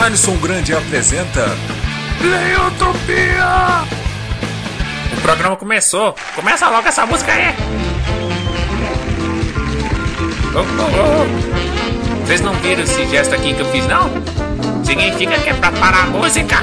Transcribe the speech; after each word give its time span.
Alisson 0.00 0.34
Grande 0.38 0.74
apresenta 0.74 1.44
Playotopia! 2.18 3.44
O 5.12 5.20
programa 5.20 5.56
começou. 5.56 6.14
Começa 6.34 6.70
logo 6.70 6.88
essa 6.88 7.04
música 7.04 7.30
aí. 7.30 7.54
Oh, 10.54 10.60
oh, 10.60 12.22
oh. 12.22 12.24
Vocês 12.24 12.40
não 12.40 12.54
viram 12.54 12.82
esse 12.82 13.06
gesto 13.08 13.34
aqui 13.34 13.52
que 13.52 13.60
eu 13.60 13.70
fiz, 13.70 13.86
não? 13.86 14.08
Significa 14.82 15.38
que 15.38 15.50
é 15.50 15.54
pra 15.54 15.70
parar 15.70 16.04
a 16.04 16.06
música. 16.06 16.56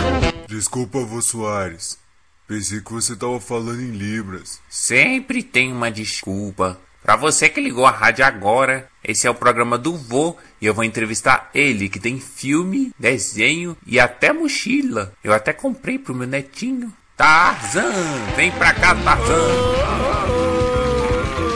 Desculpa, 0.48 1.00
vô 1.02 1.22
Soares. 1.22 2.00
Pensei 2.48 2.82
que 2.82 2.92
você 2.92 3.16
tava 3.16 3.40
falando 3.40 3.82
em 3.82 3.92
Libras. 3.92 4.60
Sempre 4.68 5.44
tem 5.44 5.72
uma 5.72 5.92
desculpa. 5.92 6.80
Pra 7.04 7.16
você 7.16 7.48
que 7.48 7.62
ligou 7.62 7.86
a 7.86 7.92
rádio 7.92 8.26
agora, 8.26 8.90
esse 9.08 9.26
é 9.26 9.30
o 9.30 9.36
programa 9.36 9.78
do 9.78 9.96
Vô 9.96 10.36
e 10.62 10.66
eu 10.66 10.74
vou 10.74 10.84
entrevistar 10.84 11.50
ele 11.54 11.88
que 11.88 11.98
tem 11.98 12.20
filme, 12.20 12.92
desenho 13.00 13.78
e 13.88 13.98
até 14.00 14.34
mochila. 14.34 15.14
Eu 15.24 15.34
até 15.34 15.54
comprei 15.54 15.98
pro 15.98 16.14
meu 16.14 16.28
netinho. 16.28 16.92
Tarzan, 17.16 17.90
vem 18.36 18.52
pra 18.52 18.74
cá, 18.74 18.94
Tarzan. 18.94 19.48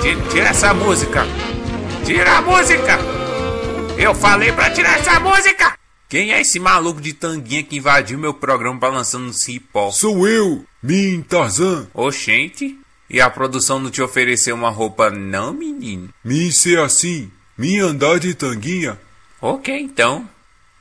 Tira, 0.01 0.21
tira 0.29 0.47
essa 0.47 0.73
música. 0.73 1.25
Tira 2.05 2.37
a 2.37 2.41
música. 2.41 2.97
Eu 3.97 4.15
falei 4.15 4.53
pra 4.53 4.71
tirar 4.71 4.97
essa 4.97 5.19
música. 5.19 5.77
Quem 6.07 6.31
é 6.33 6.41
esse 6.41 6.59
maluco 6.59 7.01
de 7.01 7.13
tanguinha 7.13 7.63
que 7.63 7.77
invadiu 7.77 8.17
meu 8.17 8.33
programa 8.33 8.79
balançando 8.79 9.25
no 9.25 9.33
cipó? 9.33 9.91
Sou 9.91 10.27
eu, 10.27 10.65
Min 10.81 11.21
Tarzan. 11.21 11.87
Oxente, 11.93 12.77
e 13.09 13.19
a 13.19 13.29
produção 13.29 13.77
não 13.77 13.91
te 13.91 14.01
ofereceu 14.01 14.55
uma 14.55 14.69
roupa 14.69 15.09
não, 15.09 15.53
menino? 15.53 16.09
Min 16.23 16.49
ser 16.49 16.79
assim, 16.79 17.29
Min 17.57 17.79
andar 17.79 18.19
de 18.19 18.33
tanguinha. 18.33 18.99
Ok, 19.41 19.77
então. 19.79 20.29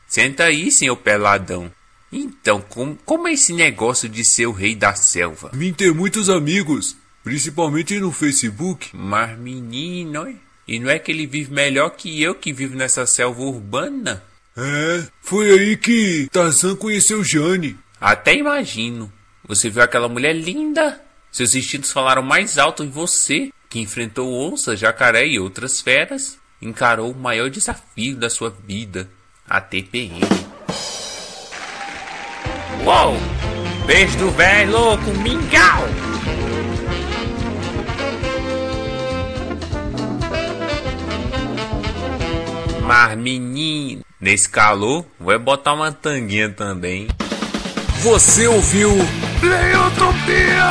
Senta 0.07 0.45
aí, 0.45 0.71
senhor 0.71 0.97
peladão. 0.97 1.71
Então, 2.13 2.61
como, 2.61 2.97
como 3.05 3.29
é 3.29 3.33
esse 3.33 3.53
negócio 3.53 4.09
de 4.09 4.25
ser 4.25 4.47
o 4.47 4.53
rei 4.53 4.75
da 4.75 4.95
selva? 4.95 5.51
Min 5.55 5.73
ter 5.73 5.95
muitos 5.95 6.29
amigos, 6.29 6.97
principalmente 7.23 7.99
no 8.01 8.11
Facebook. 8.11 8.91
Mas, 8.93 9.39
menino, 9.39 10.27
e 10.67 10.79
não 10.79 10.91
é 10.91 10.99
que 10.99 11.13
ele 11.13 11.27
vive 11.27 11.53
melhor 11.53 11.91
que 11.91 12.23
eu 12.23 12.35
que 12.35 12.53
vivo 12.53 12.77
nessa 12.77 13.07
selva 13.07 13.43
urbana? 13.43 14.23
É, 14.57 15.05
foi 15.23 15.51
aí 15.53 15.77
que 15.77 16.29
Tarzan 16.33 16.75
conheceu 16.75 17.23
Jane. 17.23 17.79
Até 18.01 18.35
imagino. 18.35 19.13
Você 19.47 19.71
viu 19.71 19.83
aquela 19.83 20.09
mulher 20.09 20.35
linda? 20.35 21.01
Seus 21.31 21.55
instintos 21.55 21.93
falaram 21.93 22.23
mais 22.23 22.59
alto 22.59 22.83
em 22.83 22.91
você, 22.91 23.51
que 23.69 23.79
enfrentou 23.79 24.33
onça, 24.33 24.77
jacaré 24.77 25.27
e 25.27 25.39
outras 25.39 25.81
feras. 25.81 26.40
Encarou 26.63 27.11
o 27.11 27.17
maior 27.17 27.49
desafio 27.49 28.17
da 28.17 28.29
sua 28.29 28.51
vida, 28.51 29.09
a 29.49 29.61
TPM. 29.63 30.21
Uou! 32.85 33.17
Beijo 33.87 34.19
do 34.19 34.31
velho 34.31 34.73
louco, 34.73 35.11
mingau! 35.23 35.89
Mas 42.83 43.17
menino, 43.17 44.03
nesse 44.21 44.49
calor, 44.49 45.07
vai 45.19 45.39
botar 45.39 45.73
uma 45.73 45.91
tanguinha 45.91 46.51
também. 46.51 47.09
Você 48.03 48.47
ouviu 48.47 48.91
Playotopia! 49.41 50.65